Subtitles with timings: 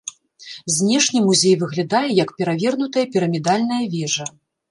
[0.75, 4.25] Знешне музей выглядае як перавернутая пірамідальная вежа.